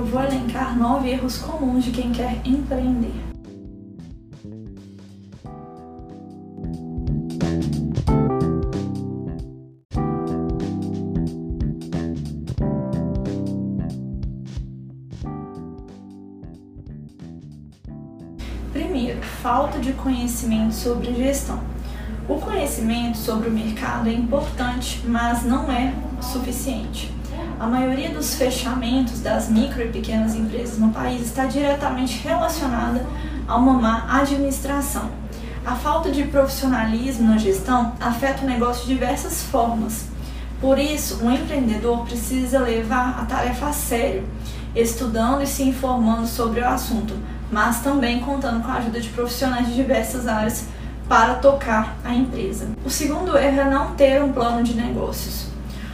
[0.00, 3.12] eu vou elencar nove erros comuns de quem quer empreender.
[18.72, 21.60] Primeiro, falta de conhecimento sobre gestão.
[22.26, 25.92] O conhecimento sobre o mercado é importante, mas não é
[26.22, 27.19] suficiente.
[27.60, 33.04] A maioria dos fechamentos das micro e pequenas empresas no país está diretamente relacionada
[33.46, 35.10] a uma má administração.
[35.66, 40.06] A falta de profissionalismo na gestão afeta o negócio de diversas formas.
[40.58, 44.24] Por isso, um empreendedor precisa levar a tarefa a sério,
[44.74, 47.14] estudando e se informando sobre o assunto,
[47.52, 50.64] mas também contando com a ajuda de profissionais de diversas áreas
[51.06, 52.68] para tocar a empresa.
[52.82, 55.50] O segundo erro é não ter um plano de negócios.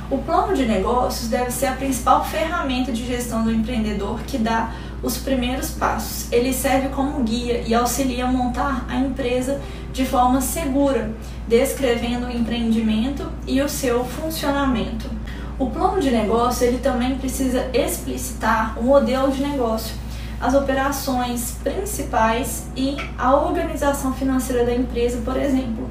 [0.09, 4.73] O plano de negócios deve ser a principal ferramenta de gestão do empreendedor que dá
[5.02, 6.30] os primeiros passos.
[6.30, 9.60] Ele serve como guia e auxilia a montar a empresa
[9.93, 11.10] de forma segura,
[11.48, 15.10] descrevendo o empreendimento e o seu funcionamento.
[15.59, 19.96] O plano de negócio ele também precisa explicitar o modelo de negócio,
[20.41, 25.88] as operações principais e a organização financeira da empresa, por exemplo.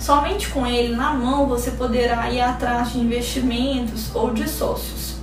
[0.00, 5.16] Somente com ele na mão você poderá ir atrás de investimentos ou de sócios.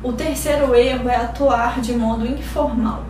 [0.00, 3.02] O terceiro erro é atuar de modo informal.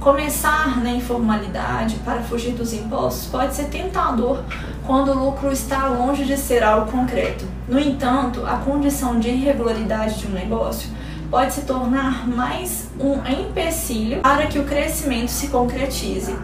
[0.00, 4.42] Começar na informalidade para fugir dos impostos pode ser tentador
[4.86, 7.44] quando o lucro está longe de ser algo concreto.
[7.68, 10.88] No entanto, a condição de irregularidade de um negócio
[11.30, 16.34] pode se tornar mais um empecilho para que o crescimento se concretize.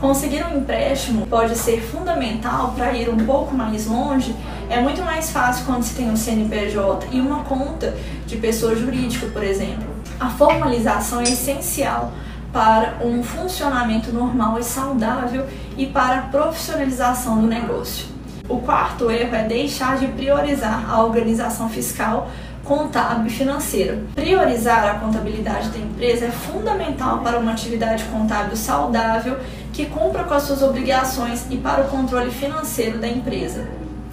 [0.00, 4.36] Conseguir um empréstimo pode ser fundamental para ir um pouco mais longe.
[4.68, 9.26] É muito mais fácil quando se tem um CNPJ e uma conta de pessoa jurídica,
[9.28, 9.86] por exemplo.
[10.20, 12.12] A formalização é essencial
[12.52, 15.46] para um funcionamento normal e saudável
[15.78, 18.06] e para a profissionalização do negócio.
[18.48, 22.30] O quarto erro é deixar de priorizar a organização fiscal
[22.66, 24.02] contábil e financeira.
[24.14, 29.38] Priorizar a contabilidade da empresa é fundamental para uma atividade contábil saudável
[29.72, 33.68] que cumpra com as suas obrigações e para o controle financeiro da empresa.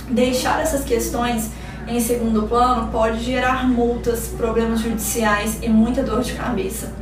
[0.09, 1.49] Deixar essas questões
[1.87, 6.93] em segundo plano pode gerar multas, problemas judiciais e muita dor de cabeça.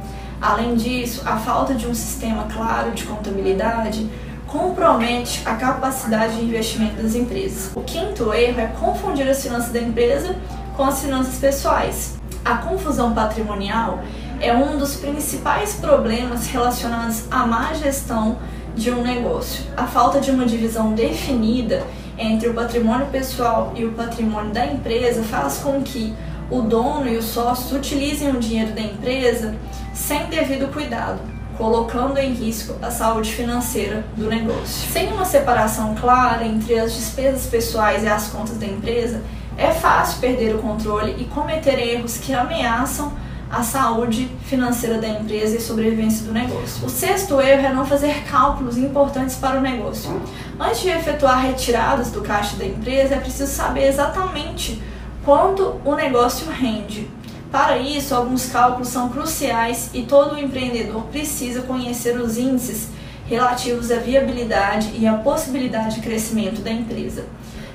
[0.42, 4.10] Além disso, a falta de um sistema claro de contabilidade
[4.48, 7.72] compromete a capacidade de investimento das empresas.
[7.76, 10.36] O quinto erro é confundir as finanças da empresa
[10.82, 12.18] com as finanças pessoais.
[12.44, 14.00] A confusão patrimonial
[14.40, 18.40] é um dos principais problemas relacionados à má gestão
[18.76, 19.64] de um negócio.
[19.78, 21.86] A falta de uma divisão definida
[22.18, 26.16] entre o patrimônio pessoal e o patrimônio da empresa faz com que
[26.50, 29.54] o dono e os sócios utilizem o dinheiro da empresa
[29.94, 31.20] sem devido cuidado,
[31.62, 34.92] colocando em risco a saúde financeira do negócio.
[34.92, 39.22] Sem uma separação clara entre as despesas pessoais e as contas da empresa,
[39.56, 43.14] é fácil perder o controle e cometer erros que ameaçam
[43.48, 46.84] a saúde financeira da empresa e sobrevivência do negócio.
[46.84, 50.20] O sexto erro é não fazer cálculos importantes para o negócio.
[50.60, 54.82] Antes de efetuar retiradas do caixa da empresa, é preciso saber exatamente
[55.24, 57.08] quanto o negócio rende.
[57.52, 62.88] Para isso, alguns cálculos são cruciais e todo empreendedor precisa conhecer os índices
[63.28, 67.26] relativos à viabilidade e à possibilidade de crescimento da empresa.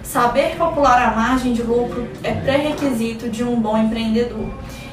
[0.02, 4.48] Saber calcular a margem de lucro é pré-requisito de um bom empreendedor.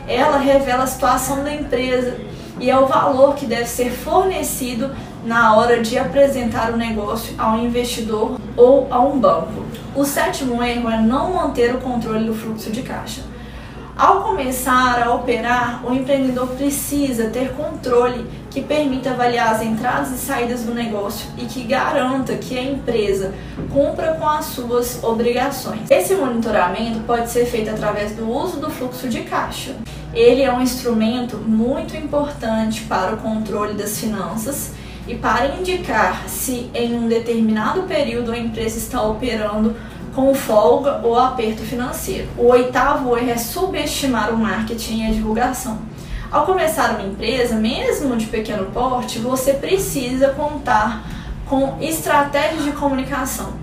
[0.05, 2.17] Ela revela a situação da empresa
[2.59, 7.57] e é o valor que deve ser fornecido na hora de apresentar o negócio ao
[7.57, 9.65] investidor ou a um banco.
[9.95, 13.32] O sétimo erro é não manter o controle do fluxo de caixa.
[13.95, 20.17] Ao começar a operar, o empreendedor precisa ter controle que permita avaliar as entradas e
[20.17, 23.35] saídas do negócio e que garanta que a empresa
[23.71, 25.91] cumpra com as suas obrigações.
[25.91, 29.75] Esse monitoramento pode ser feito através do uso do fluxo de caixa.
[30.11, 34.73] Ele é um instrumento muito importante para o controle das finanças
[35.07, 39.75] e para indicar se em um determinado período a empresa está operando
[40.13, 42.27] com folga ou aperto financeiro.
[42.37, 45.79] O oitavo erro é subestimar o marketing e a divulgação.
[46.31, 51.03] Ao começar uma empresa, mesmo de pequeno porte, você precisa contar
[51.47, 53.53] com estratégias de comunicação.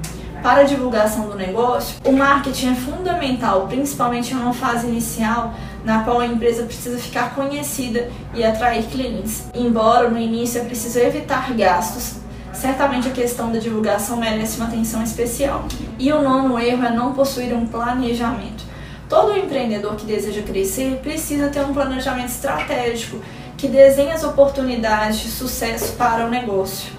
[0.43, 5.53] Para a divulgação do negócio, o marketing é fundamental, principalmente em uma fase inicial
[5.85, 9.49] na qual a empresa precisa ficar conhecida e atrair clientes.
[9.55, 12.20] Embora no início é preciso evitar gastos,
[12.61, 15.65] certamente a questão da divulgação merece uma atenção especial.
[15.99, 18.65] E o nono erro é não possuir um planejamento.
[19.09, 23.19] Todo empreendedor que deseja crescer precisa ter um planejamento estratégico
[23.57, 26.93] que desenha as oportunidades de sucesso para o negócio.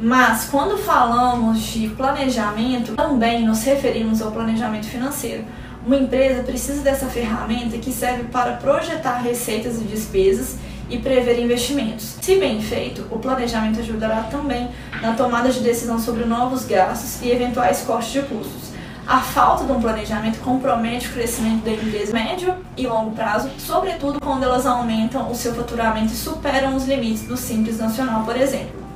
[0.00, 5.44] Mas quando falamos de planejamento, também nos referimos ao planejamento financeiro.
[5.84, 10.56] Uma empresa precisa dessa ferramenta que serve para projetar receitas e despesas
[10.88, 12.16] e prever investimentos.
[12.20, 14.68] Se bem feito, o planejamento ajudará também
[15.02, 18.68] na tomada de decisão sobre novos gastos e eventuais cortes de custos.
[19.06, 24.20] A falta de um planejamento compromete o crescimento da empresa médio e longo prazo, sobretudo
[24.20, 28.86] quando elas aumentam o seu faturamento e superam os limites do Simples Nacional, por exemplo.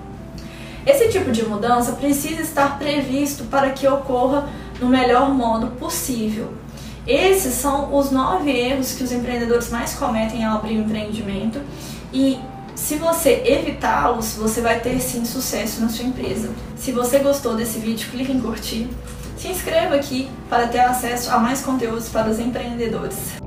[0.84, 4.48] Esse tipo de mudança precisa estar previsto para que ocorra
[4.80, 6.52] no melhor modo possível.
[7.06, 11.60] Esses são os nove erros que os empreendedores mais cometem ao abrir um empreendimento
[12.12, 12.38] e
[12.74, 16.50] se você evitá-los, você vai ter sim sucesso na sua empresa.
[16.76, 18.88] Se você gostou desse vídeo, clique em curtir.
[19.36, 23.41] Se inscreva aqui para ter acesso a mais conteúdos para os empreendedores.